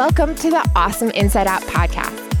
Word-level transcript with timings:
Welcome 0.00 0.34
to 0.36 0.48
the 0.48 0.70
Awesome 0.74 1.10
Inside 1.10 1.46
Out 1.46 1.60
podcast. 1.64 2.34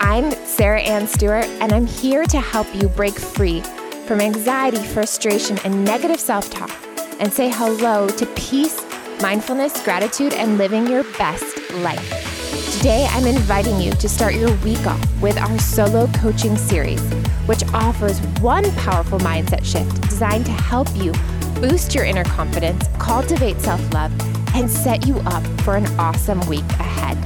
I'm 0.00 0.30
Sarah 0.44 0.82
Ann 0.82 1.06
Stewart, 1.06 1.46
and 1.62 1.72
I'm 1.72 1.86
here 1.86 2.26
to 2.26 2.38
help 2.38 2.66
you 2.74 2.90
break 2.90 3.14
free 3.18 3.62
from 4.06 4.20
anxiety, 4.20 4.76
frustration, 4.76 5.58
and 5.64 5.82
negative 5.82 6.20
self 6.20 6.50
talk 6.50 6.70
and 7.18 7.32
say 7.32 7.48
hello 7.48 8.06
to 8.06 8.26
peace, 8.36 8.84
mindfulness, 9.22 9.82
gratitude, 9.82 10.34
and 10.34 10.58
living 10.58 10.86
your 10.86 11.04
best 11.16 11.56
life. 11.76 12.76
Today, 12.76 13.06
I'm 13.12 13.24
inviting 13.24 13.80
you 13.80 13.92
to 13.92 14.10
start 14.10 14.34
your 14.34 14.54
week 14.56 14.86
off 14.86 15.22
with 15.22 15.38
our 15.38 15.58
solo 15.58 16.08
coaching 16.18 16.58
series, 16.58 17.00
which 17.46 17.64
offers 17.72 18.20
one 18.42 18.70
powerful 18.72 19.20
mindset 19.20 19.64
shift 19.64 20.02
designed 20.02 20.44
to 20.44 20.52
help 20.52 20.94
you 20.94 21.14
boost 21.62 21.94
your 21.94 22.04
inner 22.04 22.24
confidence, 22.24 22.90
cultivate 22.98 23.58
self 23.62 23.80
love, 23.94 24.12
and 24.56 24.70
set 24.70 25.06
you 25.06 25.18
up 25.26 25.44
for 25.60 25.76
an 25.76 25.86
awesome 26.00 26.40
week 26.48 26.64
ahead. 26.80 27.16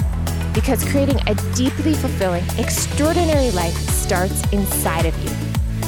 Because 0.52 0.84
creating 0.90 1.20
a 1.28 1.34
deeply 1.54 1.94
fulfilling, 1.94 2.44
extraordinary 2.58 3.52
life 3.52 3.76
starts 3.90 4.42
inside 4.52 5.06
of 5.06 5.16
you. 5.22 5.30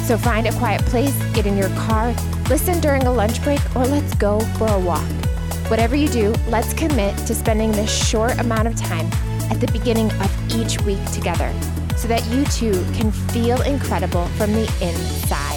So 0.05 0.17
find 0.17 0.47
a 0.47 0.53
quiet 0.53 0.81
place, 0.85 1.13
get 1.33 1.45
in 1.45 1.57
your 1.57 1.69
car, 1.69 2.15
listen 2.49 2.79
during 2.79 3.03
a 3.03 3.11
lunch 3.11 3.43
break, 3.43 3.59
or 3.75 3.85
let's 3.85 4.13
go 4.15 4.39
for 4.57 4.67
a 4.67 4.79
walk. 4.79 5.05
Whatever 5.69 5.97
you 5.97 6.07
do, 6.07 6.33
let's 6.47 6.73
commit 6.73 7.17
to 7.27 7.35
spending 7.35 7.73
this 7.73 7.91
short 7.91 8.39
amount 8.39 8.69
of 8.69 8.75
time 8.77 9.07
at 9.51 9.59
the 9.59 9.69
beginning 9.73 10.09
of 10.13 10.55
each 10.55 10.79
week 10.81 11.03
together 11.11 11.53
so 11.97 12.07
that 12.07 12.25
you 12.27 12.45
too 12.45 12.85
can 12.93 13.11
feel 13.11 13.61
incredible 13.63 14.25
from 14.37 14.53
the 14.53 14.63
inside 14.81 15.52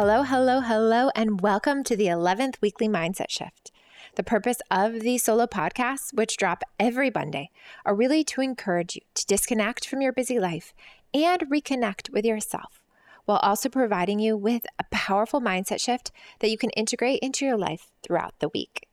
Hello, 0.00 0.22
hello, 0.22 0.60
hello, 0.60 1.10
and 1.16 1.40
welcome 1.40 1.82
to 1.82 1.96
the 1.96 2.06
11th 2.06 2.54
weekly 2.62 2.88
mindset 2.88 3.30
shift. 3.30 3.72
The 4.14 4.22
purpose 4.22 4.58
of 4.70 5.00
these 5.00 5.24
solo 5.24 5.48
podcasts, 5.48 6.14
which 6.14 6.36
drop 6.36 6.62
every 6.78 7.10
Monday, 7.12 7.50
are 7.84 7.96
really 7.96 8.22
to 8.22 8.40
encourage 8.40 8.94
you 8.94 9.02
to 9.14 9.26
disconnect 9.26 9.88
from 9.88 10.00
your 10.00 10.12
busy 10.12 10.38
life 10.38 10.72
and 11.12 11.40
reconnect 11.50 12.10
with 12.10 12.24
yourself, 12.24 12.80
while 13.24 13.38
also 13.38 13.68
providing 13.68 14.20
you 14.20 14.36
with 14.36 14.66
a 14.78 14.84
powerful 14.92 15.40
mindset 15.40 15.80
shift 15.80 16.12
that 16.38 16.50
you 16.50 16.56
can 16.56 16.70
integrate 16.76 17.18
into 17.18 17.44
your 17.44 17.58
life 17.58 17.88
throughout 18.04 18.38
the 18.38 18.50
week. 18.50 18.86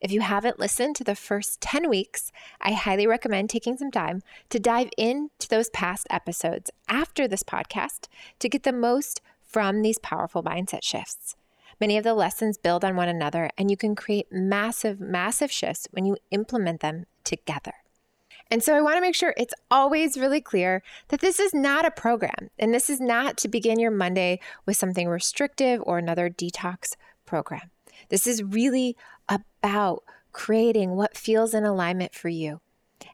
If 0.00 0.10
you 0.10 0.22
haven't 0.22 0.58
listened 0.58 0.96
to 0.96 1.04
the 1.04 1.14
first 1.14 1.60
10 1.60 1.88
weeks, 1.88 2.32
I 2.60 2.72
highly 2.72 3.06
recommend 3.06 3.48
taking 3.48 3.76
some 3.76 3.92
time 3.92 4.22
to 4.50 4.58
dive 4.58 4.90
into 4.98 5.48
those 5.48 5.70
past 5.70 6.08
episodes 6.10 6.72
after 6.88 7.28
this 7.28 7.44
podcast 7.44 8.08
to 8.40 8.48
get 8.48 8.64
the 8.64 8.72
most 8.72 9.20
from 9.48 9.82
these 9.82 9.98
powerful 9.98 10.42
mindset 10.42 10.84
shifts. 10.84 11.34
Many 11.80 11.96
of 11.96 12.04
the 12.04 12.14
lessons 12.14 12.58
build 12.58 12.84
on 12.84 12.96
one 12.96 13.08
another, 13.08 13.50
and 13.56 13.70
you 13.70 13.76
can 13.76 13.94
create 13.94 14.26
massive, 14.30 15.00
massive 15.00 15.50
shifts 15.50 15.88
when 15.90 16.04
you 16.04 16.16
implement 16.30 16.80
them 16.80 17.06
together. 17.24 17.72
And 18.50 18.62
so 18.62 18.74
I 18.74 18.80
want 18.80 18.96
to 18.96 19.00
make 19.00 19.14
sure 19.14 19.34
it's 19.36 19.54
always 19.70 20.18
really 20.18 20.40
clear 20.40 20.82
that 21.08 21.20
this 21.20 21.38
is 21.38 21.52
not 21.54 21.84
a 21.84 21.90
program, 21.90 22.50
and 22.58 22.72
this 22.72 22.88
is 22.88 23.00
not 23.00 23.36
to 23.38 23.48
begin 23.48 23.78
your 23.78 23.90
Monday 23.90 24.40
with 24.66 24.76
something 24.76 25.08
restrictive 25.08 25.82
or 25.84 25.98
another 25.98 26.28
detox 26.30 26.94
program. 27.26 27.70
This 28.08 28.26
is 28.26 28.42
really 28.42 28.96
about 29.28 30.02
creating 30.32 30.96
what 30.96 31.16
feels 31.16 31.54
in 31.54 31.64
alignment 31.64 32.14
for 32.14 32.28
you 32.28 32.60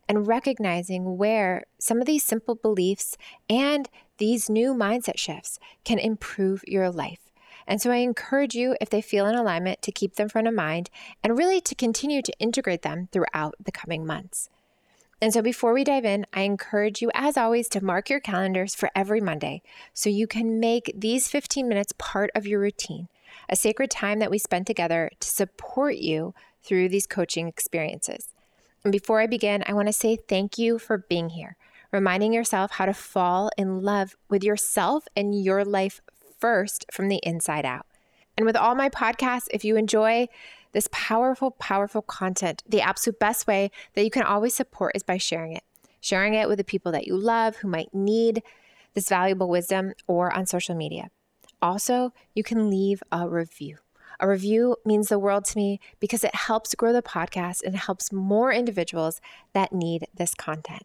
and 0.09 0.27
recognizing 0.27 1.17
where 1.17 1.65
some 1.79 2.01
of 2.01 2.07
these 2.07 2.25
simple 2.25 2.55
beliefs 2.55 3.17
and 3.49 3.89
these 4.19 4.49
new 4.49 4.75
mindset 4.75 5.19
shifts 5.19 5.59
can 5.85 5.99
improve 5.99 6.63
your 6.67 6.91
life. 6.91 7.21
And 7.67 7.81
so 7.81 7.91
I 7.91 7.97
encourage 7.97 8.55
you, 8.55 8.77
if 8.81 8.91
they 8.91 9.01
feel 9.01 9.27
in 9.27 9.35
alignment, 9.35 9.81
to 9.83 9.93
keep 9.93 10.17
them 10.17 10.29
front 10.29 10.49
of 10.49 10.55
mind 10.55 10.91
and 11.23 11.39
really 11.39 11.61
to 11.63 11.75
continue 11.75 12.23
to 12.23 12.39
integrate 12.39 12.83
them 12.83 13.09
throughout 13.11 13.55
the 13.63 13.73
coming 13.73 14.05
months. 14.05 14.51
And 15.23 15.33
so 15.33 15.41
before 15.41 15.73
we 15.73 15.85
dive 15.85 16.05
in, 16.05 16.27
I 16.35 16.43
encourage 16.43 17.01
you, 17.01 17.11
as 17.15 17.39
always, 17.39 17.69
to 17.71 17.85
mark 17.85 18.11
your 18.11 18.21
calendars 18.21 18.75
for 18.75 18.91
every 18.95 19.21
Monday 19.21 19.63
so 19.95 20.11
you 20.11 20.27
can 20.27 20.61
make 20.61 20.93
these 20.95 21.29
15 21.29 21.67
minutes 21.67 21.95
part 21.97 22.31
of 22.35 22.47
your 22.47 22.61
routine, 22.61 23.09
a 23.49 23.57
sacred 23.57 23.91
time 23.91 24.19
that 24.19 24.31
we 24.31 24.39
spend 24.39 24.67
together 24.67 25.11
to 25.21 25.29
support 25.29 25.97
you 25.97 26.35
through 26.63 26.91
these 26.91 27.07
coaching 27.07 27.49
experiences. 27.49 28.29
And 28.83 28.93
before 28.93 29.21
I 29.21 29.27
begin, 29.27 29.65
I 29.67 29.73
want 29.73 29.89
to 29.89 29.95
say 29.95 30.17
thank 30.17 30.59
you 30.59 30.79
for 30.79 30.99
being 30.99 31.31
here, 31.31 31.57
reminding 31.95 32.33
yourself 32.33 32.73
how 32.73 32.85
to 32.85 32.93
fall 32.93 33.51
in 33.57 33.81
love 33.81 34.17
with 34.29 34.43
yourself 34.43 35.07
and 35.15 35.41
your 35.45 35.65
life 35.65 36.01
first 36.41 36.85
from 36.91 37.09
the 37.09 37.21
inside 37.23 37.65
out. 37.65 37.87
And 38.37 38.45
with 38.45 38.57
all 38.57 38.75
my 38.75 38.89
podcasts, 38.89 39.47
if 39.53 39.65
you 39.65 39.77
enjoy 39.77 40.27
this 40.73 40.89
powerful, 40.91 41.53
powerful 41.53 42.03
content, 42.03 42.65
the 42.69 42.81
absolute 42.81 43.21
best 43.21 43.47
way 43.47 43.71
that 43.95 44.03
you 44.03 44.11
can 44.11 44.25
always 44.25 44.57
support 44.57 44.97
is 44.97 45.05
by 45.05 45.19
sharing 45.19 45.53
it. 45.53 45.63
Sharing 46.01 46.35
it 46.35 46.49
with 46.49 46.59
the 46.59 46.65
people 46.65 46.91
that 46.91 47.07
you 47.07 47.17
love 47.17 47.57
who 47.57 47.69
might 47.69 47.95
need 47.95 48.43
this 48.95 49.09
valuable 49.09 49.49
wisdom 49.49 49.93
or 50.09 50.35
on 50.35 50.47
social 50.47 50.75
media. 50.75 51.11
Also, 51.63 52.13
you 52.35 52.43
can 52.43 52.71
leave 52.71 53.05
a 53.13 53.29
review. 53.29 53.79
A 54.19 54.29
review 54.29 54.77
means 54.85 55.09
the 55.09 55.19
world 55.19 55.45
to 55.47 55.57
me 55.57 55.79
because 56.01 56.25
it 56.25 56.35
helps 56.35 56.75
grow 56.75 56.93
the 56.93 57.03
podcast 57.03 57.63
and 57.65 57.77
helps 57.77 58.13
more 58.13 58.53
individuals 58.53 59.21
that 59.53 59.73
need 59.73 60.09
this 60.13 60.35
content. 60.35 60.83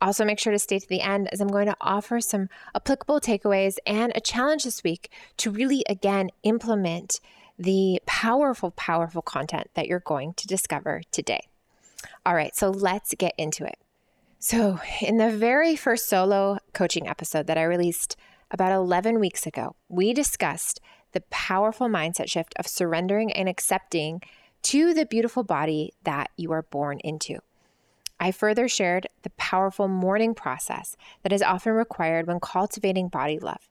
Also, 0.00 0.24
make 0.24 0.38
sure 0.38 0.52
to 0.52 0.58
stay 0.58 0.78
to 0.78 0.88
the 0.88 1.00
end 1.00 1.28
as 1.32 1.40
I'm 1.40 1.48
going 1.48 1.66
to 1.66 1.76
offer 1.80 2.20
some 2.20 2.48
applicable 2.74 3.20
takeaways 3.20 3.76
and 3.86 4.12
a 4.14 4.20
challenge 4.20 4.64
this 4.64 4.84
week 4.84 5.10
to 5.38 5.50
really, 5.50 5.84
again, 5.88 6.30
implement 6.42 7.20
the 7.58 8.00
powerful, 8.06 8.70
powerful 8.72 9.22
content 9.22 9.68
that 9.74 9.86
you're 9.86 10.00
going 10.00 10.34
to 10.34 10.46
discover 10.46 11.02
today. 11.10 11.40
All 12.24 12.34
right, 12.34 12.54
so 12.54 12.70
let's 12.70 13.14
get 13.14 13.34
into 13.36 13.64
it. 13.64 13.78
So, 14.38 14.78
in 15.00 15.16
the 15.16 15.30
very 15.30 15.74
first 15.74 16.08
solo 16.08 16.58
coaching 16.72 17.08
episode 17.08 17.48
that 17.48 17.58
I 17.58 17.64
released 17.64 18.16
about 18.52 18.72
11 18.72 19.18
weeks 19.18 19.46
ago, 19.46 19.74
we 19.88 20.12
discussed 20.12 20.80
the 21.12 21.22
powerful 21.22 21.88
mindset 21.88 22.30
shift 22.30 22.54
of 22.56 22.68
surrendering 22.68 23.32
and 23.32 23.48
accepting 23.48 24.22
to 24.62 24.94
the 24.94 25.06
beautiful 25.06 25.42
body 25.42 25.92
that 26.04 26.30
you 26.36 26.52
are 26.52 26.62
born 26.62 27.00
into. 27.00 27.38
I 28.20 28.32
further 28.32 28.68
shared 28.68 29.08
the 29.22 29.30
powerful 29.30 29.88
mourning 29.88 30.34
process 30.34 30.96
that 31.22 31.32
is 31.32 31.42
often 31.42 31.72
required 31.72 32.26
when 32.26 32.40
cultivating 32.40 33.08
body 33.08 33.38
love, 33.38 33.68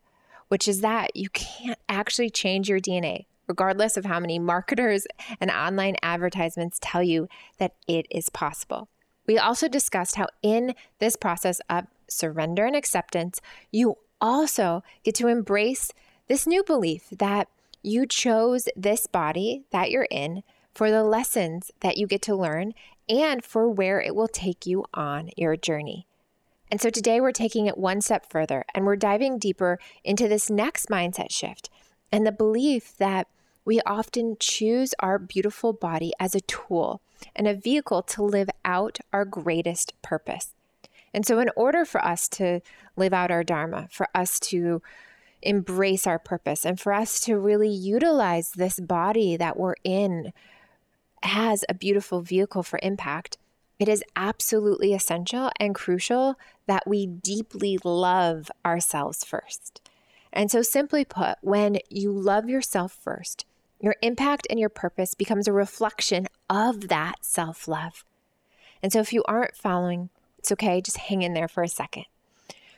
which 0.48 0.68
is 0.68 0.82
that 0.82 1.16
you 1.16 1.30
can't 1.30 1.80
actually 1.90 2.30
change 2.30 2.70
your 2.70 2.80
DNA, 2.80 3.26
regardless 3.48 3.98
of 3.98 4.06
how 4.06 4.20
many 4.20 4.40
marketers 4.40 5.06
and 5.42 5.52
online 5.52 5.96
advertisements 6.02 6.80
tell 6.82 7.04
you 7.04 7.28
that 7.58 7.74
it 7.88 8.06
is 8.10 8.30
possible. 8.30 8.88
We 9.28 9.38
also 9.38 9.68
discussed 9.68 10.16
how, 10.16 10.28
in 10.42 10.74
this 11.00 11.18
process 11.18 11.60
of 11.70 11.88
surrender 12.10 12.66
and 12.66 12.76
acceptance, 12.76 13.42
you 13.72 13.98
also 14.22 14.84
get 15.04 15.16
to 15.16 15.28
embrace 15.28 15.92
this 16.28 16.48
new 16.48 16.64
belief 16.64 17.10
that 17.12 17.50
you 17.84 18.06
chose 18.06 18.68
this 18.76 19.06
body 19.06 19.64
that 19.72 19.92
you're 19.92 20.08
in 20.10 20.44
for 20.74 20.90
the 20.92 21.04
lessons 21.04 21.72
that 21.82 21.98
you 21.98 22.08
get 22.08 22.22
to 22.24 22.36
learn 22.36 22.74
and 23.10 23.44
for 23.44 23.70
where 23.70 24.02
it 24.02 24.16
will 24.16 24.28
take 24.28 24.66
you 24.66 24.86
on 24.94 25.30
your 25.38 25.56
journey. 25.56 26.08
And 26.70 26.82
so 26.82 26.90
today 26.90 27.22
we're 27.22 27.32
taking 27.32 27.68
it 27.68 27.78
one 27.78 28.02
step 28.02 28.30
further 28.30 28.66
and 28.76 28.86
we're 28.86 28.98
diving 28.98 29.40
deeper 29.40 29.80
into 30.04 30.28
this 30.28 30.50
next 30.50 30.90
mindset 30.90 31.32
shift 31.32 31.70
and 32.12 32.26
the 32.26 32.32
belief 32.32 32.96
that 32.98 33.28
we 33.64 33.82
often 33.82 34.38
choose 34.40 34.94
our 35.00 35.20
beautiful 35.20 35.74
body 35.74 36.14
as 36.20 36.36
a 36.36 36.42
tool 36.42 37.02
and 37.36 37.48
a 37.48 37.54
vehicle 37.54 38.02
to 38.02 38.24
live 38.24 38.50
out 38.64 39.00
our 39.12 39.26
greatest 39.26 39.94
purpose. 40.02 40.54
And 41.14 41.26
so, 41.26 41.40
in 41.40 41.50
order 41.56 41.84
for 41.84 42.04
us 42.04 42.28
to 42.30 42.62
live 42.96 43.14
out 43.14 43.32
our 43.32 43.44
Dharma, 43.44 43.88
for 43.92 44.08
us 44.14 44.40
to 44.42 44.82
embrace 45.42 46.08
our 46.08 46.20
purpose 46.20 46.66
and 46.66 46.80
for 46.80 46.94
us 46.94 47.20
to 47.22 47.38
really 47.38 47.70
utilize 47.70 48.52
this 48.52 48.80
body 48.80 49.38
that 49.38 49.58
we're 49.58 49.76
in 49.84 50.32
as 51.24 51.66
a 51.68 51.74
beautiful 51.74 52.22
vehicle 52.22 52.64
for 52.64 52.80
impact, 52.82 53.38
it 53.80 53.88
is 53.88 54.04
absolutely 54.16 54.94
essential 54.94 55.52
and 55.60 55.76
crucial 55.76 56.36
that 56.66 56.88
we 56.88 57.06
deeply 57.06 57.78
love 57.84 58.50
ourselves 58.66 59.24
first. 59.24 59.82
And 60.34 60.52
so, 60.52 60.62
simply 60.62 61.06
put, 61.06 61.38
when 61.42 61.78
you 61.90 62.12
love 62.12 62.50
yourself 62.50 62.92
first, 62.92 63.46
your 63.80 63.96
impact 64.02 64.48
and 64.50 64.60
your 64.60 64.70
purpose 64.70 65.14
becomes 65.14 65.48
a 65.48 65.54
reflection 65.54 66.28
of 66.50 66.90
that 66.90 67.24
self 67.24 67.68
love. 67.68 68.04
And 68.82 68.92
so, 68.92 69.00
if 69.00 69.14
you 69.14 69.24
aren't 69.28 69.56
following, 69.56 70.10
it's 70.38 70.52
okay, 70.52 70.82
just 70.82 70.98
hang 70.98 71.22
in 71.22 71.34
there 71.34 71.48
for 71.48 71.64
a 71.64 71.68
second. 71.68 72.06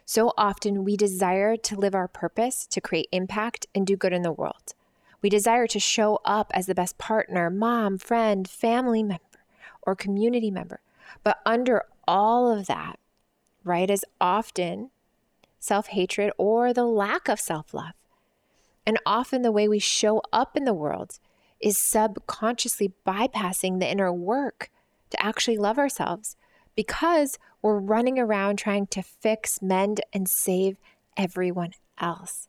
So 0.05 0.33
often 0.39 0.83
we 0.83 0.97
desire 0.97 1.55
to 1.55 1.75
live 1.75 1.93
our 1.93 2.07
purpose, 2.07 2.65
to 2.71 2.81
create 2.81 3.09
impact, 3.11 3.67
and 3.75 3.85
do 3.85 3.95
good 3.95 4.11
in 4.11 4.23
the 4.23 4.31
world. 4.31 4.73
We 5.21 5.29
desire 5.29 5.67
to 5.67 5.79
show 5.79 6.19
up 6.23 6.51
as 6.53 6.65
the 6.65 6.75
best 6.75 6.97
partner, 6.97 7.49
mom, 7.49 7.97
friend, 7.97 8.49
family 8.49 9.03
member, 9.03 9.23
or 9.81 9.95
community 9.95 10.51
member. 10.51 10.81
But 11.23 11.39
under 11.45 11.83
all 12.07 12.51
of 12.51 12.67
that, 12.67 12.99
right, 13.63 13.89
is 13.89 14.05
often 14.21 14.91
self 15.59 15.87
hatred 15.87 16.31
or 16.37 16.73
the 16.73 16.85
lack 16.85 17.27
of 17.27 17.39
self 17.39 17.73
love. 17.73 17.93
And 18.85 18.97
often 19.05 19.41
the 19.41 19.51
way 19.51 19.67
we 19.67 19.79
show 19.79 20.21
up 20.31 20.55
in 20.55 20.63
the 20.63 20.73
world 20.73 21.19
is 21.59 21.77
subconsciously 21.77 22.93
bypassing 23.05 23.79
the 23.79 23.89
inner 23.89 24.11
work 24.11 24.71
to 25.09 25.23
actually 25.23 25.57
love 25.57 25.77
ourselves 25.77 26.37
because 26.75 27.37
we're 27.61 27.77
running 27.77 28.17
around 28.17 28.57
trying 28.57 28.87
to 28.87 29.01
fix, 29.01 29.61
mend, 29.61 30.01
and 30.13 30.29
save 30.29 30.77
everyone 31.17 31.73
else. 31.97 32.47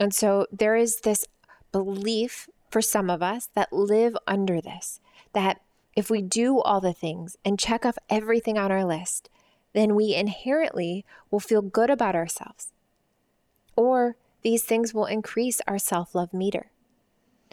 And 0.00 0.12
so 0.12 0.46
there 0.50 0.76
is 0.76 1.00
this 1.00 1.24
belief 1.72 2.48
for 2.70 2.82
some 2.82 3.10
of 3.10 3.22
us 3.22 3.48
that 3.54 3.72
live 3.72 4.16
under 4.26 4.60
this 4.60 5.00
that 5.32 5.60
if 5.94 6.10
we 6.10 6.22
do 6.22 6.60
all 6.60 6.80
the 6.80 6.92
things 6.92 7.36
and 7.44 7.58
check 7.58 7.84
off 7.84 7.98
everything 8.08 8.56
on 8.56 8.70
our 8.70 8.84
list, 8.84 9.28
then 9.72 9.94
we 9.94 10.14
inherently 10.14 11.04
will 11.30 11.40
feel 11.40 11.62
good 11.62 11.90
about 11.90 12.14
ourselves. 12.14 12.72
Or 13.76 14.16
these 14.42 14.62
things 14.62 14.94
will 14.94 15.06
increase 15.06 15.60
our 15.66 15.78
self 15.78 16.14
love 16.14 16.32
meter. 16.32 16.70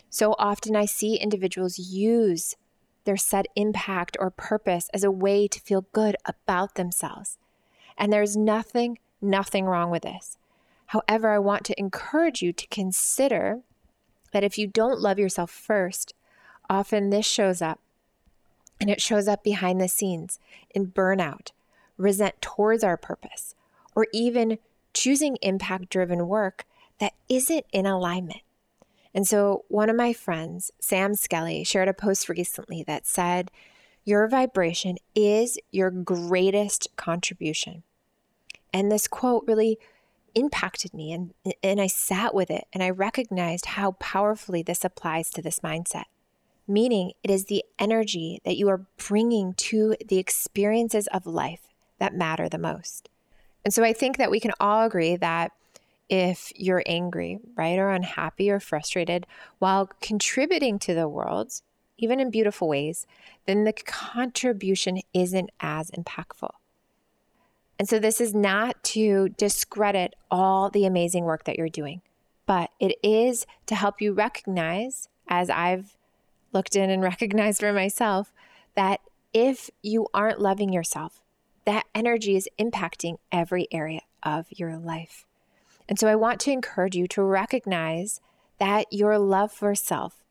So 0.10 0.36
often 0.38 0.76
I 0.76 0.86
see 0.86 1.16
individuals 1.16 1.80
use 1.80 2.56
their 3.06 3.18
set 3.18 3.48
impact 3.56 4.18
or 4.20 4.30
purpose 4.30 4.90
as 4.94 5.04
a 5.04 5.12
way 5.12 5.48
to 5.48 5.60
feel 5.60 5.86
good 5.92 6.16
about 6.26 6.76
themselves. 6.76 7.38
And 7.98 8.12
there's 8.12 8.36
nothing, 8.36 9.00
nothing 9.22 9.66
wrong 9.66 9.90
with 9.90 10.04
this. 10.04 10.38
However, 10.88 11.32
I 11.32 11.40
want 11.40 11.64
to 11.66 11.80
encourage 11.80 12.42
you 12.42 12.54
to 12.54 12.68
consider 12.68 13.62
that 14.32 14.44
if 14.44 14.58
you 14.58 14.68
don't 14.68 15.00
love 15.00 15.20
yourself 15.20 15.52
first, 15.52 16.14
often 16.70 17.10
this 17.10 17.26
shows 17.26 17.62
up. 17.62 17.80
And 18.80 18.90
it 18.90 19.02
shows 19.02 19.28
up 19.28 19.44
behind 19.44 19.80
the 19.80 19.88
scenes 19.88 20.38
in 20.72 20.88
burnout, 20.88 21.52
resent 21.98 22.42
towards 22.42 22.84
our 22.84 22.98
purpose, 22.98 23.56
or 23.96 24.08
even 24.14 24.58
choosing 24.94 25.38
impact 25.42 25.90
driven 25.90 26.28
work 26.28 26.66
that 27.00 27.14
isn't 27.30 27.66
in 27.72 27.86
alignment. 27.86 28.42
And 29.14 29.26
so, 29.26 29.64
one 29.70 29.90
of 29.90 29.96
my 29.96 30.12
friends, 30.12 30.72
Sam 30.82 31.16
Skelly, 31.16 31.64
shared 31.64 31.88
a 31.88 31.94
post 31.94 32.28
recently 32.28 32.84
that 32.84 33.08
said, 33.08 33.50
Your 34.04 34.28
vibration 34.28 34.98
is 35.16 35.58
your 35.72 35.90
greatest 35.90 36.90
contribution. 36.98 37.84
And 38.74 38.92
this 38.92 39.08
quote 39.08 39.46
really 39.48 39.80
impacted 40.36 40.94
me, 40.94 41.12
and, 41.12 41.34
and 41.64 41.82
I 41.82 41.88
sat 41.88 42.34
with 42.36 42.52
it 42.52 42.66
and 42.74 42.84
I 42.84 42.90
recognized 42.90 43.66
how 43.66 43.94
powerfully 43.94 44.62
this 44.62 44.86
applies 44.86 45.30
to 45.32 45.42
this 45.42 45.60
mindset. 45.62 46.06
Meaning, 46.68 47.14
it 47.24 47.32
is 47.32 47.46
the 47.46 47.64
energy 47.80 48.42
that 48.44 48.58
you 48.58 48.68
are 48.70 48.86
bringing 49.08 49.54
to 49.56 49.96
the 50.08 50.18
experiences 50.18 51.08
of 51.08 51.26
life 51.26 51.68
that 52.00 52.16
matter 52.16 52.50
the 52.50 52.58
most. 52.58 53.10
And 53.64 53.74
so, 53.74 53.84
I 53.84 53.94
think 53.94 54.18
that 54.18 54.32
we 54.32 54.40
can 54.40 54.52
all 54.60 54.86
agree 54.86 55.16
that 55.16 55.52
if 56.10 56.52
you're 56.56 56.84
angry, 56.86 57.40
right, 57.56 57.80
or 57.80 57.90
unhappy 57.90 58.50
or 58.50 58.60
frustrated 58.60 59.26
while 59.60 59.90
contributing 60.02 60.80
to 60.80 60.94
the 60.94 61.10
world, 61.10 61.52
even 61.98 62.20
in 62.20 62.30
beautiful 62.30 62.68
ways, 62.68 63.08
then 63.46 63.64
the 63.64 63.74
contribution 63.74 65.00
isn't 65.14 65.50
as 65.60 65.92
impactful. 65.92 66.52
And 67.78 67.90
so, 67.90 68.00
this 68.00 68.22
is 68.22 68.34
not 68.34 68.82
to 68.84 69.30
discredit 69.30 70.16
all 70.32 70.70
the 70.70 70.86
amazing 70.86 71.26
work 71.26 71.44
that 71.44 71.58
you're 71.58 71.70
doing, 71.70 72.02
but 72.46 72.70
it 72.80 72.98
is 73.04 73.46
to 73.66 73.76
help 73.76 74.00
you 74.02 74.14
recognize, 74.14 75.10
as 75.28 75.50
I've 75.50 75.98
looked 76.54 76.76
in 76.76 76.90
and 76.90 77.04
recognized 77.12 77.60
for 77.60 77.74
myself, 77.74 78.34
that 78.76 79.02
if 79.34 79.70
you 79.82 80.08
aren't 80.14 80.40
loving 80.40 80.72
yourself, 80.72 81.22
that 81.66 81.86
energy 81.94 82.36
is 82.36 82.48
impacting 82.58 83.18
every 83.32 83.68
area 83.72 84.02
of 84.24 84.46
your 84.50 84.78
life. 84.78 85.26
And 85.90 86.00
so 86.00 86.08
I 86.08 86.16
want 86.16 86.40
to 86.42 86.52
encourage 86.52 86.96
you 86.96 87.08
to 87.10 87.22
recognize 87.22 88.22
that 88.60 88.86
your 88.92 89.20
love 89.20 89.52
for 89.52 89.76
self 89.76 90.24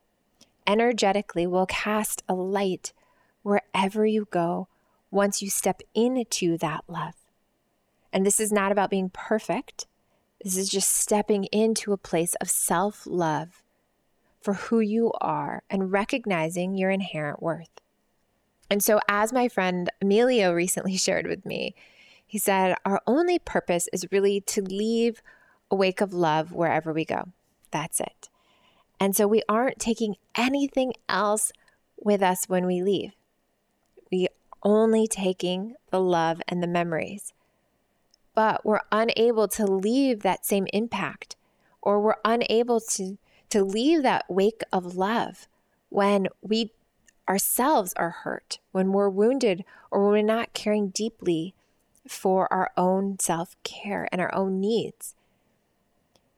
energetically 0.67 1.47
will 1.47 1.67
cast 1.67 2.23
a 2.29 2.35
light 2.35 2.93
wherever 3.43 4.07
you 4.07 4.27
go 4.31 4.69
once 5.11 5.43
you 5.43 5.51
step 5.51 5.83
into 5.95 6.57
that 6.59 6.85
love. 6.89 7.15
And 8.15 8.25
this 8.25 8.39
is 8.39 8.53
not 8.53 8.71
about 8.71 8.91
being 8.91 9.11
perfect. 9.11 9.89
This 10.43 10.57
is 10.57 10.69
just 10.69 10.93
stepping 10.93 11.45
into 11.47 11.93
a 11.93 11.99
place 11.99 12.37
of 12.37 12.49
self 12.49 13.07
love 13.07 13.65
for 14.41 14.55
who 14.55 14.79
you 14.79 15.13
are 15.21 15.65
and 15.69 15.91
recognizing 15.91 16.77
your 16.77 16.91
inherent 16.91 17.43
worth. 17.43 17.81
And 18.71 18.83
so, 18.83 19.01
as 19.09 19.33
my 19.33 19.49
friend 19.49 19.91
Emilio 20.01 20.53
recently 20.53 20.97
shared 20.99 21.27
with 21.27 21.45
me, 21.45 21.75
he 22.25 22.39
said, 22.39 22.77
Our 22.85 23.03
only 23.07 23.41
purpose 23.41 23.89
is 23.93 24.07
really 24.13 24.41
to 24.43 24.63
leave 24.63 25.21
a 25.71 25.75
wake 25.75 26.01
of 26.01 26.15
love 26.15 26.53
wherever 26.53 26.93
we 26.93 27.05
go. 27.05 27.29
That's 27.73 27.99
it. 27.99 28.29
And 29.01 29.17
so 29.17 29.27
we 29.27 29.43
aren't 29.49 29.81
taking 29.81 30.15
anything 30.37 30.93
else 31.09 31.53
with 31.99 32.23
us 32.23 32.45
when 32.47 32.65
we 32.65 32.81
leave. 32.81 33.13
We 34.13 34.29
only 34.63 35.09
taking 35.09 35.75
the 35.91 36.01
love 36.01 36.41
and 36.47 36.63
the 36.63 36.69
memories. 36.69 37.33
But 38.35 38.65
we're 38.65 38.81
unable 38.91 39.49
to 39.49 39.65
leave 39.65 40.21
that 40.21 40.45
same 40.45 40.67
impact, 40.73 41.37
or 41.81 42.01
we're 42.01 42.17
unable 42.25 42.81
to, 42.81 43.19
to 43.51 43.65
leave 43.65 44.03
that 44.03 44.25
wake 44.29 44.63
of 44.73 44.97
love 44.97 45.47
when 45.89 46.27
we 46.43 46.73
ourselves 47.29 47.93
are 47.95 48.11
hurt, 48.11 48.59
when 48.73 48.93
we're 48.93 49.09
wounded, 49.09 49.65
or 49.91 50.05
when 50.05 50.13
we're 50.13 50.35
not 50.37 50.53
caring 50.53 50.89
deeply 50.89 51.55
for 52.07 52.53
our 52.53 52.71
own 52.77 53.19
self 53.19 53.57
care 53.63 54.09
and 54.11 54.21
our 54.21 54.35
own 54.35 54.61
needs. 54.61 55.15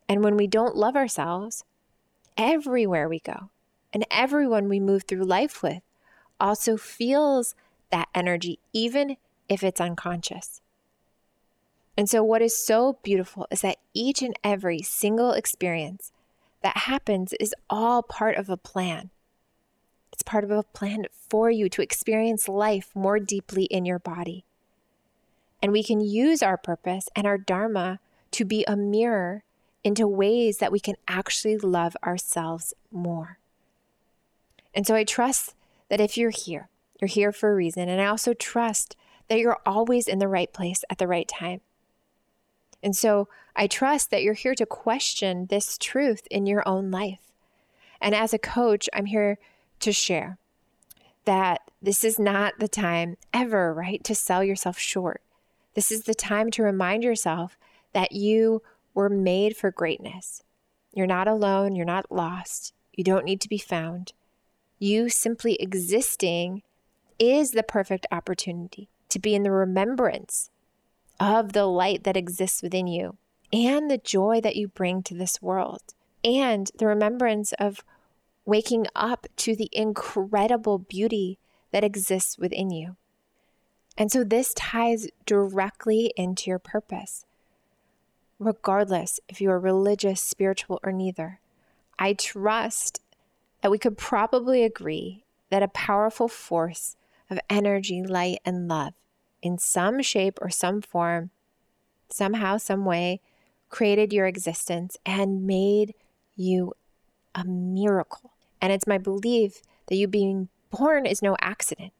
And 0.08 0.22
when 0.22 0.36
we 0.36 0.46
don't 0.46 0.76
love 0.76 0.96
ourselves, 0.96 1.64
everywhere 2.36 3.08
we 3.08 3.18
go 3.18 3.50
and 3.92 4.04
everyone 4.10 4.68
we 4.68 4.78
move 4.78 5.04
through 5.04 5.24
life 5.24 5.62
with 5.62 5.82
also 6.38 6.76
feels 6.76 7.54
that 7.90 8.08
energy, 8.14 8.58
even 8.72 9.16
if 9.48 9.62
it's 9.62 9.80
unconscious. 9.80 10.60
And 11.96 12.08
so, 12.10 12.22
what 12.22 12.42
is 12.42 12.56
so 12.56 12.98
beautiful 13.02 13.46
is 13.50 13.62
that 13.62 13.78
each 13.94 14.22
and 14.22 14.38
every 14.44 14.82
single 14.82 15.32
experience 15.32 16.12
that 16.62 16.76
happens 16.78 17.32
is 17.40 17.54
all 17.70 18.02
part 18.02 18.36
of 18.36 18.50
a 18.50 18.56
plan. 18.56 19.10
It's 20.12 20.22
part 20.22 20.44
of 20.44 20.50
a 20.50 20.62
plan 20.62 21.06
for 21.28 21.50
you 21.50 21.68
to 21.70 21.82
experience 21.82 22.48
life 22.48 22.90
more 22.94 23.18
deeply 23.18 23.64
in 23.64 23.84
your 23.84 23.98
body. 23.98 24.44
And 25.62 25.72
we 25.72 25.82
can 25.82 26.00
use 26.00 26.42
our 26.42 26.56
purpose 26.56 27.08
and 27.16 27.26
our 27.26 27.38
Dharma 27.38 27.98
to 28.32 28.44
be 28.44 28.64
a 28.66 28.76
mirror 28.76 29.42
into 29.82 30.06
ways 30.06 30.58
that 30.58 30.72
we 30.72 30.80
can 30.80 30.96
actually 31.08 31.56
love 31.56 31.96
ourselves 32.04 32.74
more. 32.90 33.38
And 34.74 34.86
so 34.86 34.94
I 34.94 35.04
trust 35.04 35.54
that 35.88 36.00
if 36.00 36.18
you're 36.18 36.30
here, 36.30 36.68
you're 37.00 37.08
here 37.08 37.32
for 37.32 37.52
a 37.52 37.54
reason. 37.54 37.88
And 37.88 38.00
I 38.00 38.06
also 38.06 38.34
trust 38.34 38.96
that 39.28 39.38
you're 39.38 39.58
always 39.64 40.08
in 40.08 40.18
the 40.18 40.28
right 40.28 40.52
place 40.52 40.84
at 40.90 40.98
the 40.98 41.06
right 41.06 41.28
time. 41.28 41.60
And 42.82 42.96
so 42.96 43.28
I 43.54 43.66
trust 43.66 44.10
that 44.10 44.22
you're 44.22 44.34
here 44.34 44.54
to 44.54 44.66
question 44.66 45.46
this 45.46 45.78
truth 45.78 46.26
in 46.30 46.46
your 46.46 46.66
own 46.68 46.90
life. 46.90 47.32
And 48.00 48.14
as 48.14 48.34
a 48.34 48.38
coach, 48.38 48.88
I'm 48.92 49.06
here 49.06 49.38
to 49.80 49.92
share 49.92 50.38
that 51.24 51.62
this 51.82 52.04
is 52.04 52.18
not 52.18 52.54
the 52.58 52.68
time 52.68 53.16
ever, 53.32 53.74
right, 53.74 54.02
to 54.04 54.14
sell 54.14 54.44
yourself 54.44 54.78
short. 54.78 55.22
This 55.74 55.90
is 55.90 56.04
the 56.04 56.14
time 56.14 56.50
to 56.52 56.62
remind 56.62 57.02
yourself 57.02 57.58
that 57.92 58.12
you 58.12 58.62
were 58.94 59.10
made 59.10 59.56
for 59.56 59.70
greatness. 59.70 60.42
You're 60.92 61.06
not 61.06 61.28
alone. 61.28 61.76
You're 61.76 61.84
not 61.84 62.10
lost. 62.10 62.72
You 62.94 63.04
don't 63.04 63.24
need 63.24 63.40
to 63.42 63.48
be 63.48 63.58
found. 63.58 64.12
You 64.78 65.08
simply 65.08 65.56
existing 65.56 66.62
is 67.18 67.50
the 67.50 67.62
perfect 67.62 68.06
opportunity 68.10 68.88
to 69.08 69.18
be 69.18 69.34
in 69.34 69.42
the 69.42 69.50
remembrance 69.50 70.50
of 71.18 71.52
the 71.52 71.66
light 71.66 72.04
that 72.04 72.16
exists 72.16 72.62
within 72.62 72.86
you 72.86 73.16
and 73.52 73.90
the 73.90 73.98
joy 73.98 74.40
that 74.40 74.56
you 74.56 74.68
bring 74.68 75.02
to 75.02 75.14
this 75.14 75.40
world 75.40 75.82
and 76.24 76.70
the 76.78 76.86
remembrance 76.86 77.52
of 77.54 77.84
waking 78.44 78.86
up 78.94 79.26
to 79.36 79.56
the 79.56 79.68
incredible 79.72 80.78
beauty 80.78 81.38
that 81.72 81.84
exists 81.84 82.38
within 82.38 82.70
you. 82.70 82.96
And 83.98 84.12
so 84.12 84.24
this 84.24 84.52
ties 84.54 85.08
directly 85.24 86.12
into 86.16 86.50
your 86.50 86.58
purpose 86.58 87.24
regardless 88.38 89.20
if 89.28 89.40
you 89.40 89.50
are 89.50 89.58
religious, 89.58 90.22
spiritual, 90.22 90.80
or 90.82 90.92
neither. 90.92 91.40
I 91.98 92.12
trust 92.12 93.00
that 93.62 93.70
we 93.70 93.78
could 93.78 93.96
probably 93.96 94.62
agree 94.62 95.24
that 95.50 95.62
a 95.62 95.68
powerful 95.68 96.28
force 96.28 96.96
of 97.30 97.40
energy, 97.48 98.02
light, 98.02 98.38
and 98.44 98.68
love 98.68 98.94
in 99.46 99.58
some 99.58 100.02
shape 100.02 100.38
or 100.42 100.50
some 100.50 100.82
form, 100.82 101.30
somehow, 102.10 102.56
some 102.58 102.84
way, 102.84 103.20
created 103.68 104.12
your 104.12 104.26
existence 104.26 104.96
and 105.06 105.46
made 105.46 105.94
you 106.36 106.72
a 107.34 107.44
miracle. 107.44 108.32
And 108.60 108.72
it's 108.72 108.86
my 108.86 108.98
belief 108.98 109.62
that 109.86 109.96
you 109.96 110.08
being 110.08 110.48
born 110.70 111.06
is 111.06 111.22
no 111.22 111.36
accident. 111.40 111.92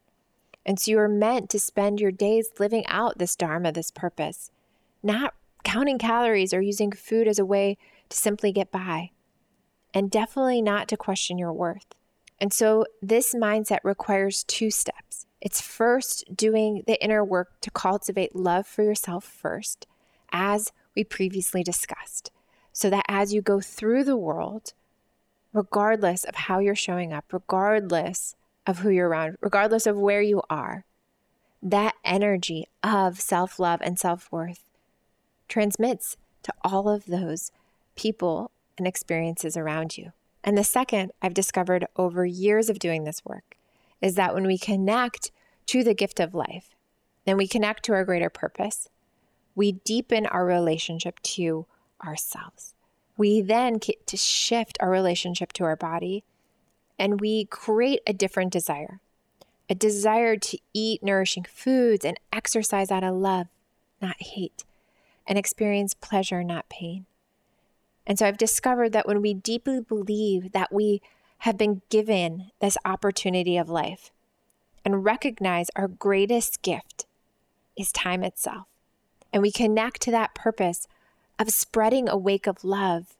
And 0.65 0.79
so 0.79 0.91
you 0.91 0.99
are 0.99 1.07
meant 1.07 1.49
to 1.51 1.59
spend 1.59 1.99
your 1.99 2.11
days 2.11 2.49
living 2.59 2.85
out 2.87 3.17
this 3.17 3.35
Dharma, 3.35 3.71
this 3.71 3.91
purpose, 3.91 4.51
not 5.01 5.33
counting 5.63 5.97
calories 5.97 6.53
or 6.53 6.61
using 6.61 6.91
food 6.91 7.27
as 7.27 7.39
a 7.39 7.45
way 7.45 7.77
to 8.09 8.17
simply 8.17 8.51
get 8.51 8.71
by. 8.71 9.11
and 9.93 10.11
definitely 10.11 10.61
not 10.61 10.87
to 10.87 10.97
question 10.97 11.37
your 11.37 11.53
worth. 11.53 11.95
And 12.39 12.53
so 12.53 12.85
this 13.01 13.33
mindset 13.33 13.79
requires 13.83 14.43
two 14.43 14.69
steps. 14.69 15.25
It's 15.41 15.61
first 15.61 16.23
doing 16.35 16.83
the 16.87 17.01
inner 17.03 17.23
work 17.23 17.61
to 17.61 17.71
cultivate 17.71 18.35
love 18.35 18.65
for 18.65 18.83
yourself 18.83 19.23
first, 19.23 19.85
as 20.31 20.71
we 20.95 21.03
previously 21.03 21.63
discussed, 21.63 22.31
so 22.73 22.89
that 22.89 23.05
as 23.07 23.33
you 23.33 23.41
go 23.41 23.61
through 23.61 24.03
the 24.03 24.17
world, 24.17 24.73
regardless 25.53 26.23
of 26.23 26.35
how 26.35 26.59
you're 26.59 26.75
showing 26.75 27.13
up, 27.13 27.25
regardless 27.31 28.35
of 28.65 28.79
who 28.79 28.89
you're 28.89 29.09
around, 29.09 29.37
regardless 29.41 29.85
of 29.85 29.97
where 29.97 30.21
you 30.21 30.41
are, 30.49 30.85
that 31.61 31.95
energy 32.03 32.67
of 32.83 33.19
self 33.19 33.59
love 33.59 33.79
and 33.83 33.99
self 33.99 34.31
worth 34.31 34.63
transmits 35.47 36.17
to 36.43 36.53
all 36.63 36.89
of 36.89 37.05
those 37.05 37.51
people 37.95 38.51
and 38.77 38.87
experiences 38.87 39.57
around 39.57 39.97
you. 39.97 40.11
And 40.43 40.57
the 40.57 40.63
second 40.63 41.11
I've 41.21 41.33
discovered 41.33 41.85
over 41.95 42.25
years 42.25 42.69
of 42.69 42.79
doing 42.79 43.03
this 43.03 43.23
work 43.25 43.56
is 44.01 44.15
that 44.15 44.33
when 44.33 44.45
we 44.45 44.57
connect 44.57 45.31
to 45.67 45.83
the 45.83 45.93
gift 45.93 46.19
of 46.19 46.33
life, 46.33 46.75
then 47.25 47.37
we 47.37 47.47
connect 47.47 47.83
to 47.83 47.93
our 47.93 48.05
greater 48.05 48.29
purpose, 48.29 48.89
we 49.55 49.73
deepen 49.73 50.25
our 50.27 50.45
relationship 50.45 51.19
to 51.21 51.65
ourselves. 52.05 52.73
We 53.17 53.41
then 53.41 53.75
get 53.75 54.05
to 54.07 54.17
shift 54.17 54.77
our 54.79 54.89
relationship 54.89 55.51
to 55.53 55.63
our 55.63 55.75
body 55.75 56.23
and 56.99 57.19
we 57.19 57.45
create 57.45 58.01
a 58.05 58.13
different 58.13 58.53
desire 58.53 58.99
a 59.69 59.75
desire 59.75 60.37
to 60.37 60.57
eat 60.73 61.03
nourishing 61.03 61.43
foods 61.43 62.05
and 62.05 62.19
exercise 62.31 62.91
out 62.91 63.03
of 63.03 63.15
love, 63.15 63.47
not 64.01 64.15
hate, 64.21 64.63
and 65.25 65.37
experience 65.37 65.93
pleasure, 65.93 66.43
not 66.43 66.69
pain. 66.69 67.05
And 68.05 68.17
so 68.17 68.25
I've 68.25 68.37
discovered 68.37 68.93
that 68.93 69.07
when 69.07 69.21
we 69.21 69.33
deeply 69.33 69.81
believe 69.81 70.53
that 70.53 70.71
we 70.71 71.01
have 71.39 71.57
been 71.57 71.81
given 71.89 72.51
this 72.59 72.77
opportunity 72.85 73.57
of 73.57 73.69
life 73.69 74.11
and 74.83 75.05
recognize 75.05 75.69
our 75.75 75.87
greatest 75.87 76.61
gift 76.61 77.05
is 77.77 77.91
time 77.91 78.23
itself, 78.23 78.65
and 79.31 79.41
we 79.41 79.51
connect 79.51 80.01
to 80.01 80.11
that 80.11 80.33
purpose 80.33 80.87
of 81.39 81.49
spreading 81.49 82.09
a 82.09 82.17
wake 82.17 82.47
of 82.47 82.63
love 82.63 83.15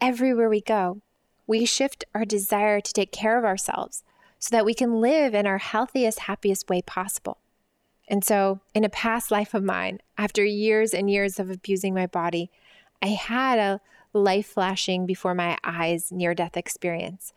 everywhere 0.00 0.48
we 0.48 0.60
go, 0.60 1.00
we 1.46 1.64
shift 1.64 2.04
our 2.14 2.24
desire 2.24 2.80
to 2.80 2.92
take 2.92 3.12
care 3.12 3.38
of 3.38 3.44
ourselves 3.44 4.02
so 4.38 4.48
that 4.50 4.64
we 4.64 4.74
can 4.74 5.00
live 5.00 5.34
in 5.34 5.46
our 5.46 5.58
healthiest, 5.58 6.20
happiest 6.20 6.68
way 6.68 6.82
possible. 6.82 7.38
And 8.08 8.24
so, 8.24 8.60
in 8.74 8.84
a 8.84 8.88
past 8.88 9.30
life 9.30 9.54
of 9.54 9.62
mine, 9.62 10.00
after 10.18 10.44
years 10.44 10.92
and 10.92 11.08
years 11.08 11.38
of 11.38 11.50
abusing 11.50 11.94
my 11.94 12.06
body, 12.06 12.50
I 13.00 13.08
had 13.08 13.58
a 13.58 13.80
life 14.12 14.46
flashing 14.46 15.06
before 15.06 15.34
my 15.34 15.56
eyes 15.62 16.10
near 16.10 16.34
death 16.34 16.56
experience 16.56 17.32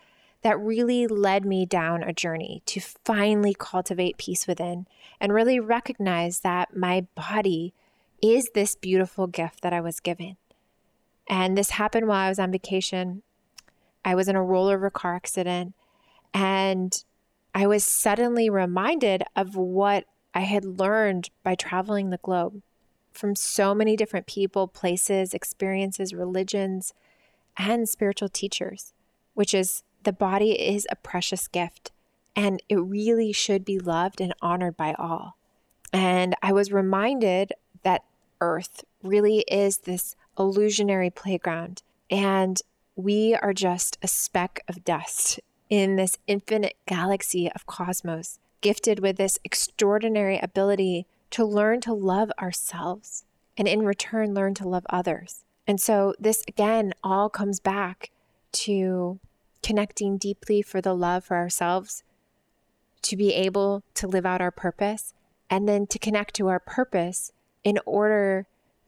that 0.46 0.60
really 0.60 1.08
led 1.08 1.44
me 1.44 1.66
down 1.66 2.04
a 2.04 2.14
journey 2.14 2.62
to 2.68 2.80
finally 2.80 3.56
cultivate 3.58 4.16
peace 4.20 4.46
within 4.46 4.86
and 5.20 5.34
really 5.34 5.60
recognize 5.60 6.42
that 6.42 6.78
my 6.78 7.08
body 7.16 7.74
is 8.22 8.48
this 8.54 8.76
beautiful 8.76 9.26
gift 9.26 9.62
that 9.62 9.74
I 9.74 9.82
was 9.82 10.00
given. 10.00 10.38
And 11.28 11.58
this 11.58 11.72
happened 11.72 12.08
while 12.08 12.20
I 12.20 12.30
was 12.30 12.38
on 12.38 12.52
vacation. 12.52 13.24
I 14.06 14.14
was 14.14 14.28
in 14.28 14.36
a 14.36 14.40
rollover 14.40 14.94
car 14.94 15.16
accident 15.16 15.74
and 16.32 16.94
I 17.56 17.66
was 17.66 17.84
suddenly 17.84 18.48
reminded 18.48 19.24
of 19.36 19.56
what 19.56 20.06
I 20.36 20.42
had 20.42 20.64
learned 20.64 21.32
by 21.42 21.56
traveling 21.56 22.12
the 22.12 22.20
globe 22.20 22.62
from 23.12 23.36
so 23.36 23.74
many 23.74 23.96
different 23.96 24.28
people, 24.28 24.68
places, 24.68 25.34
experiences, 25.34 26.14
religions, 26.14 26.94
and 27.58 27.90
spiritual 27.90 28.30
teachers, 28.30 28.94
which 29.34 29.56
is 29.56 29.82
the 30.06 30.14
body 30.14 30.52
is 30.52 30.88
a 30.90 30.96
precious 30.96 31.48
gift 31.48 31.92
and 32.36 32.62
it 32.70 32.76
really 32.78 33.32
should 33.32 33.66
be 33.66 33.80
loved 33.80 34.22
and 34.22 34.34
honored 34.42 34.78
by 34.78 34.94
all. 34.94 35.38
And 35.94 36.36
I 36.42 36.52
was 36.54 36.72
reminded 36.72 37.54
that 37.84 38.04
Earth 38.42 38.84
really 39.04 39.40
is 39.48 39.80
this 39.80 40.16
illusionary 40.38 41.10
playground 41.10 41.82
and 42.10 42.62
we 42.96 43.36
are 43.36 43.54
just 43.54 43.98
a 44.02 44.08
speck 44.08 44.62
of 44.68 44.86
dust 44.86 45.40
in 45.70 45.96
this 45.96 46.18
infinite 46.28 46.76
galaxy 46.86 47.52
of 47.52 47.66
cosmos, 47.66 48.40
gifted 48.62 49.00
with 49.00 49.18
this 49.18 49.40
extraordinary 49.44 50.38
ability 50.38 51.06
to 51.32 51.44
learn 51.44 51.82
to 51.82 51.94
love 51.94 52.32
ourselves 52.40 53.26
and 53.58 53.68
in 53.68 53.84
return 53.84 54.34
learn 54.34 54.54
to 54.54 54.68
love 54.68 54.86
others. 54.90 55.44
And 55.68 55.82
so, 55.82 56.14
this 56.20 56.44
again 56.48 56.94
all 57.04 57.30
comes 57.30 57.60
back 57.60 58.12
to 58.54 59.20
connecting 59.66 60.16
deeply 60.16 60.62
for 60.62 60.80
the 60.80 60.94
love 60.94 61.26
for 61.26 61.36
ourselves, 61.36 62.04
to 63.02 63.18
be 63.18 63.34
able 63.34 63.82
to 63.96 64.06
live 64.06 64.24
out 64.24 64.40
our 64.40 64.52
purpose, 64.52 65.16
and 65.50 65.68
then 65.68 65.88
to 65.88 65.98
connect 65.98 66.36
to 66.36 66.48
our 66.48 66.60
purpose 66.60 67.32
in 67.64 67.80
order 67.84 68.46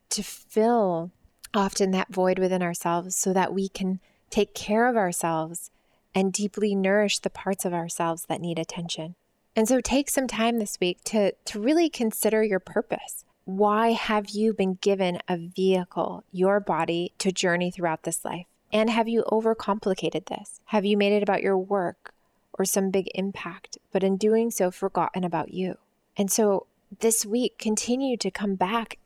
to 0.09 0.21
fill 0.21 1.09
often 1.51 1.89
that 1.89 2.13
void 2.13 2.37
within 2.37 2.61
ourselves 2.61 3.15
so 3.15 3.33
that 3.33 3.55
we 3.55 3.67
can 3.67 3.99
take 4.29 4.53
care 4.53 4.87
of 4.87 4.95
ourselves 4.95 5.71
and 6.13 6.31
deeply 6.31 6.75
nourish 6.75 7.17
the 7.17 7.31
parts 7.31 7.65
of 7.65 7.73
ourselves 7.73 8.25
that 8.29 8.39
need 8.39 8.59
attention. 8.59 9.15
And 9.55 9.67
so 9.67 9.81
take 9.81 10.11
some 10.11 10.27
time 10.27 10.59
this 10.59 10.77
week 10.79 11.03
to, 11.05 11.31
to 11.45 11.59
really 11.59 11.89
consider 11.89 12.43
your 12.43 12.59
purpose. 12.59 13.25
Why 13.45 13.93
have 13.93 14.29
you 14.29 14.53
been 14.53 14.75
given 14.75 15.21
a 15.27 15.37
vehicle, 15.37 16.23
your 16.31 16.59
body, 16.59 17.13
to 17.17 17.31
journey 17.31 17.71
throughout 17.71 18.03
this 18.03 18.23
life? 18.23 18.45
And 18.71 18.89
have 18.89 19.07
you 19.07 19.23
overcomplicated 19.31 20.25
this? 20.25 20.59
Have 20.65 20.85
you 20.85 20.97
made 20.97 21.13
it 21.13 21.23
about 21.23 21.41
your 21.41 21.57
work 21.57 22.13
or 22.53 22.65
some 22.65 22.91
big 22.91 23.07
impact, 23.15 23.77
but 23.91 24.03
in 24.03 24.17
doing 24.17 24.51
so, 24.51 24.71
forgotten 24.71 25.23
about 25.23 25.53
you? 25.53 25.77
And 26.17 26.31
so 26.31 26.67
this 26.99 27.25
week, 27.25 27.57
continue 27.57 28.17
to 28.17 28.31
come 28.31 28.55
back 28.55 28.97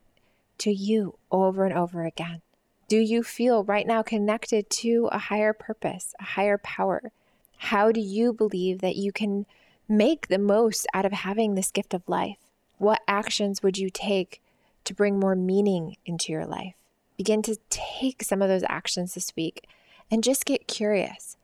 to 0.59 0.71
you 0.71 1.17
over 1.31 1.65
and 1.65 1.73
over 1.73 2.05
again. 2.05 2.41
Do 2.87 2.97
you 2.97 3.23
feel 3.23 3.63
right 3.63 3.87
now 3.87 4.01
connected 4.01 4.69
to 4.69 5.09
a 5.11 5.17
higher 5.17 5.53
purpose, 5.53 6.13
a 6.19 6.23
higher 6.23 6.57
power? 6.57 7.11
How 7.57 7.91
do 7.91 7.99
you 7.99 8.33
believe 8.33 8.81
that 8.81 8.95
you 8.95 9.11
can 9.11 9.45
make 9.87 10.27
the 10.27 10.37
most 10.37 10.87
out 10.93 11.05
of 11.05 11.11
having 11.11 11.55
this 11.55 11.71
gift 11.71 11.93
of 11.93 12.07
life? 12.07 12.37
What 12.77 13.01
actions 13.07 13.63
would 13.63 13.77
you 13.77 13.89
take 13.89 14.41
to 14.83 14.93
bring 14.93 15.19
more 15.19 15.35
meaning 15.35 15.97
into 16.05 16.31
your 16.31 16.45
life? 16.45 16.73
Begin 17.21 17.43
to 17.43 17.57
take 17.69 18.23
some 18.23 18.41
of 18.41 18.49
those 18.49 18.63
actions 18.67 19.13
this 19.13 19.31
week 19.35 19.67
and 20.09 20.23
just 20.23 20.43
get 20.43 20.65
curious. 20.65 21.37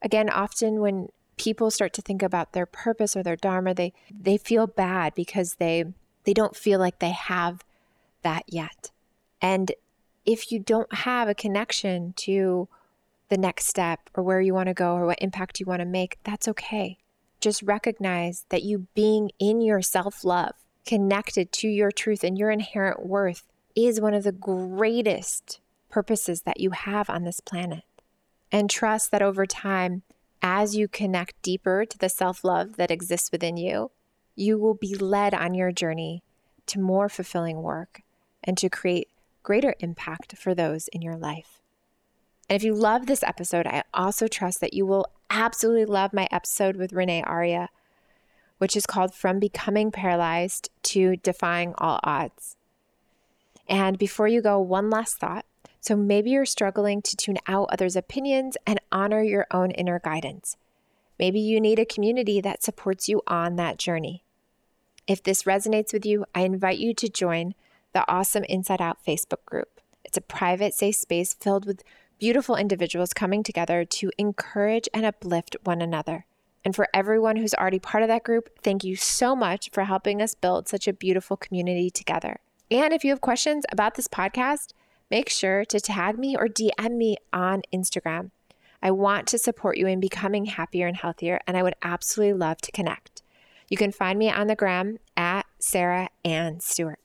Again, 0.00 0.30
often 0.30 0.80
when 0.80 1.08
people 1.36 1.72
start 1.72 1.92
to 1.94 2.02
think 2.02 2.22
about 2.22 2.52
their 2.52 2.66
purpose 2.66 3.16
or 3.16 3.24
their 3.24 3.34
dharma, 3.34 3.74
they 3.74 3.92
they 4.08 4.36
feel 4.36 4.68
bad 4.68 5.12
because 5.16 5.54
they 5.54 5.86
they 6.22 6.32
don't 6.32 6.54
feel 6.54 6.78
like 6.78 7.00
they 7.00 7.10
have 7.10 7.64
that 8.22 8.44
yet. 8.46 8.92
And 9.40 9.72
if 10.24 10.52
you 10.52 10.60
don't 10.60 10.94
have 10.94 11.26
a 11.28 11.34
connection 11.34 12.12
to 12.18 12.68
the 13.28 13.36
next 13.36 13.66
step 13.66 14.08
or 14.14 14.22
where 14.22 14.40
you 14.40 14.54
want 14.54 14.68
to 14.68 14.72
go 14.72 14.94
or 14.94 15.04
what 15.04 15.20
impact 15.20 15.58
you 15.58 15.66
want 15.66 15.80
to 15.80 15.84
make, 15.84 16.18
that's 16.22 16.46
okay. 16.46 16.96
Just 17.40 17.60
recognize 17.64 18.44
that 18.50 18.62
you 18.62 18.86
being 18.94 19.32
in 19.40 19.62
your 19.62 19.82
self 19.82 20.22
love, 20.22 20.54
connected 20.86 21.50
to 21.54 21.66
your 21.66 21.90
truth 21.90 22.22
and 22.22 22.38
your 22.38 22.52
inherent 22.52 23.04
worth, 23.04 23.48
is 23.74 24.00
one 24.00 24.14
of 24.14 24.24
the 24.24 24.32
greatest 24.32 25.60
purposes 25.90 26.42
that 26.42 26.60
you 26.60 26.70
have 26.70 27.08
on 27.10 27.24
this 27.24 27.40
planet. 27.40 27.84
And 28.50 28.68
trust 28.68 29.10
that 29.10 29.22
over 29.22 29.46
time, 29.46 30.02
as 30.42 30.76
you 30.76 30.88
connect 30.88 31.40
deeper 31.42 31.84
to 31.86 31.98
the 31.98 32.08
self 32.08 32.44
love 32.44 32.76
that 32.76 32.90
exists 32.90 33.30
within 33.30 33.56
you, 33.56 33.90
you 34.34 34.58
will 34.58 34.74
be 34.74 34.94
led 34.94 35.34
on 35.34 35.54
your 35.54 35.72
journey 35.72 36.22
to 36.66 36.80
more 36.80 37.08
fulfilling 37.08 37.62
work 37.62 38.02
and 38.42 38.58
to 38.58 38.68
create 38.68 39.08
greater 39.42 39.74
impact 39.80 40.36
for 40.36 40.54
those 40.54 40.88
in 40.88 41.02
your 41.02 41.16
life. 41.16 41.60
And 42.48 42.56
if 42.56 42.64
you 42.64 42.74
love 42.74 43.06
this 43.06 43.22
episode, 43.22 43.66
I 43.66 43.84
also 43.94 44.26
trust 44.26 44.60
that 44.60 44.74
you 44.74 44.84
will 44.84 45.06
absolutely 45.30 45.86
love 45.86 46.12
my 46.12 46.28
episode 46.30 46.76
with 46.76 46.92
Renee 46.92 47.22
Airya, 47.26 47.68
which 48.58 48.76
is 48.76 48.86
called 48.86 49.14
From 49.14 49.38
Becoming 49.38 49.90
Paralyzed 49.90 50.70
to 50.84 51.16
Defying 51.16 51.74
All 51.78 51.98
Odds. 52.02 52.56
And 53.68 53.98
before 53.98 54.28
you 54.28 54.42
go, 54.42 54.58
one 54.60 54.90
last 54.90 55.18
thought. 55.18 55.46
So 55.80 55.96
maybe 55.96 56.30
you're 56.30 56.46
struggling 56.46 57.02
to 57.02 57.16
tune 57.16 57.38
out 57.46 57.68
others' 57.72 57.96
opinions 57.96 58.56
and 58.66 58.80
honor 58.92 59.22
your 59.22 59.46
own 59.50 59.72
inner 59.72 59.98
guidance. 59.98 60.56
Maybe 61.18 61.40
you 61.40 61.60
need 61.60 61.78
a 61.78 61.84
community 61.84 62.40
that 62.40 62.62
supports 62.62 63.08
you 63.08 63.22
on 63.26 63.56
that 63.56 63.78
journey. 63.78 64.24
If 65.06 65.22
this 65.22 65.42
resonates 65.42 65.92
with 65.92 66.06
you, 66.06 66.24
I 66.34 66.42
invite 66.42 66.78
you 66.78 66.94
to 66.94 67.08
join 67.08 67.54
the 67.92 68.04
Awesome 68.08 68.44
Inside 68.44 68.80
Out 68.80 69.04
Facebook 69.04 69.44
group. 69.44 69.80
It's 70.04 70.16
a 70.16 70.22
private, 70.22 70.74
safe 70.74 70.96
space 70.96 71.34
filled 71.34 71.66
with 71.66 71.82
beautiful 72.18 72.54
individuals 72.54 73.12
coming 73.12 73.42
together 73.42 73.84
to 73.84 74.10
encourage 74.18 74.88
and 74.94 75.04
uplift 75.04 75.56
one 75.64 75.82
another. 75.82 76.26
And 76.64 76.76
for 76.76 76.88
everyone 76.94 77.36
who's 77.36 77.54
already 77.54 77.80
part 77.80 78.04
of 78.04 78.08
that 78.08 78.22
group, 78.22 78.50
thank 78.62 78.84
you 78.84 78.94
so 78.94 79.34
much 79.34 79.70
for 79.72 79.84
helping 79.84 80.22
us 80.22 80.36
build 80.36 80.68
such 80.68 80.86
a 80.86 80.92
beautiful 80.92 81.36
community 81.36 81.90
together. 81.90 82.38
And 82.72 82.94
if 82.94 83.04
you 83.04 83.10
have 83.10 83.20
questions 83.20 83.66
about 83.70 83.96
this 83.96 84.08
podcast, 84.08 84.72
make 85.10 85.28
sure 85.28 85.62
to 85.66 85.78
tag 85.78 86.18
me 86.18 86.34
or 86.34 86.48
DM 86.48 86.92
me 86.92 87.18
on 87.30 87.60
Instagram. 87.70 88.30
I 88.82 88.90
want 88.92 89.26
to 89.28 89.38
support 89.38 89.76
you 89.76 89.86
in 89.86 90.00
becoming 90.00 90.46
happier 90.46 90.86
and 90.86 90.96
healthier, 90.96 91.38
and 91.46 91.54
I 91.54 91.62
would 91.62 91.74
absolutely 91.82 92.32
love 92.32 92.62
to 92.62 92.72
connect. 92.72 93.20
You 93.68 93.76
can 93.76 93.92
find 93.92 94.18
me 94.18 94.30
on 94.30 94.46
the 94.46 94.56
gram 94.56 94.96
at 95.18 95.44
Sarah 95.58 96.08
Ann 96.24 96.60
Stewart. 96.60 96.98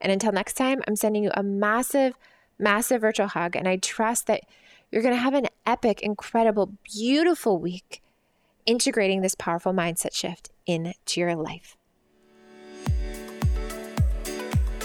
And 0.00 0.12
until 0.12 0.30
next 0.30 0.54
time, 0.54 0.80
I'm 0.86 0.94
sending 0.94 1.24
you 1.24 1.32
a 1.34 1.42
massive, 1.42 2.14
massive 2.56 3.00
virtual 3.00 3.26
hug, 3.26 3.56
and 3.56 3.66
I 3.66 3.78
trust 3.78 4.28
that 4.28 4.42
you're 4.92 5.02
going 5.02 5.14
to 5.14 5.20
have 5.20 5.34
an 5.34 5.48
epic, 5.66 6.02
incredible, 6.02 6.74
beautiful 6.84 7.58
week 7.58 8.00
integrating 8.64 9.22
this 9.22 9.34
powerful 9.34 9.72
mindset 9.72 10.14
shift 10.14 10.50
into 10.66 11.18
your 11.18 11.34
life. 11.34 11.76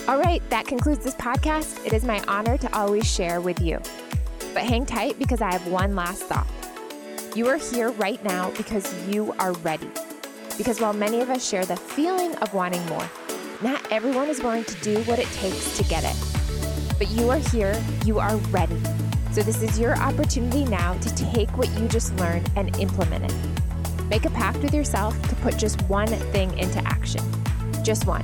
All 0.07 0.19
right, 0.19 0.47
that 0.51 0.67
concludes 0.67 1.03
this 1.03 1.15
podcast. 1.15 1.83
It 1.83 1.91
is 1.91 2.03
my 2.05 2.23
honor 2.27 2.59
to 2.59 2.77
always 2.77 3.11
share 3.11 3.41
with 3.41 3.59
you. 3.59 3.79
But 4.53 4.61
hang 4.61 4.85
tight 4.85 5.17
because 5.17 5.41
I 5.41 5.51
have 5.51 5.65
one 5.65 5.95
last 5.95 6.21
thought. 6.25 6.45
You 7.35 7.47
are 7.47 7.57
here 7.57 7.89
right 7.89 8.23
now 8.23 8.51
because 8.51 8.93
you 9.07 9.33
are 9.39 9.53
ready. 9.53 9.89
Because 10.59 10.79
while 10.79 10.93
many 10.93 11.21
of 11.21 11.31
us 11.31 11.43
share 11.43 11.65
the 11.65 11.75
feeling 11.75 12.35
of 12.35 12.53
wanting 12.53 12.85
more, 12.85 13.09
not 13.63 13.91
everyone 13.91 14.29
is 14.29 14.43
willing 14.43 14.63
to 14.65 14.75
do 14.81 15.01
what 15.05 15.17
it 15.17 15.27
takes 15.31 15.75
to 15.77 15.83
get 15.85 16.03
it. 16.03 16.15
But 16.99 17.09
you 17.09 17.31
are 17.31 17.39
here, 17.49 17.83
you 18.05 18.19
are 18.19 18.37
ready. 18.51 18.79
So, 19.31 19.41
this 19.41 19.63
is 19.63 19.79
your 19.79 19.97
opportunity 19.97 20.65
now 20.65 20.93
to 20.99 21.15
take 21.15 21.49
what 21.57 21.69
you 21.79 21.87
just 21.87 22.15
learned 22.17 22.47
and 22.55 22.75
implement 22.79 23.25
it. 23.25 24.03
Make 24.05 24.25
a 24.25 24.29
pact 24.29 24.59
with 24.59 24.73
yourself 24.73 25.19
to 25.29 25.35
put 25.37 25.57
just 25.57 25.81
one 25.89 26.07
thing 26.07 26.55
into 26.59 26.79
action. 26.87 27.23
Just 27.83 28.05
one. 28.05 28.23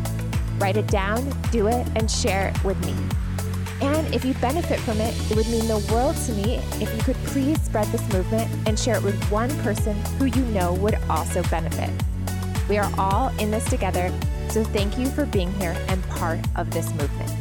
Write 0.61 0.77
it 0.77 0.85
down, 0.85 1.27
do 1.49 1.65
it, 1.65 1.87
and 1.95 2.09
share 2.09 2.49
it 2.49 2.63
with 2.63 2.79
me. 2.85 2.93
And 3.81 4.13
if 4.13 4.23
you 4.23 4.35
benefit 4.35 4.79
from 4.81 5.01
it, 5.01 5.11
it 5.31 5.35
would 5.35 5.47
mean 5.47 5.67
the 5.67 5.79
world 5.91 6.15
to 6.27 6.33
me 6.33 6.57
if 6.79 6.95
you 6.95 7.01
could 7.01 7.15
please 7.25 7.59
spread 7.59 7.87
this 7.87 8.13
movement 8.13 8.47
and 8.67 8.77
share 8.77 8.97
it 8.97 9.03
with 9.03 9.19
one 9.31 9.49
person 9.63 9.95
who 10.19 10.25
you 10.25 10.45
know 10.53 10.73
would 10.73 10.99
also 11.09 11.41
benefit. 11.49 11.89
We 12.69 12.77
are 12.77 12.91
all 12.99 13.29
in 13.39 13.49
this 13.49 13.67
together, 13.71 14.13
so 14.51 14.63
thank 14.63 14.99
you 14.99 15.07
for 15.07 15.25
being 15.25 15.51
here 15.53 15.75
and 15.87 16.03
part 16.09 16.39
of 16.55 16.69
this 16.69 16.91
movement. 16.91 17.40